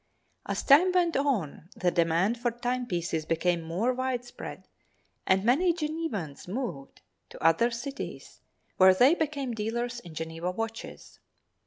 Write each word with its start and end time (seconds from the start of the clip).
As 0.47 0.63
time 0.63 0.91
went 0.93 1.15
on 1.15 1.69
the 1.75 1.91
demand 1.91 2.39
for 2.39 2.49
time 2.49 2.87
pieces 2.87 3.23
became 3.23 3.61
more 3.61 3.93
widespread 3.93 4.67
and 5.27 5.43
many 5.43 5.73
Genevans 5.75 6.47
moved 6.47 7.01
to 7.29 7.39
other 7.43 7.69
cities 7.69 8.41
where 8.77 8.95
they 8.95 9.13
became 9.13 9.53
dealers 9.53 9.99
in 9.99 10.15
Geneva 10.15 10.49
watches. 10.49 11.19